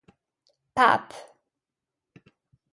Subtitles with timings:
[0.75, 1.11] Papp.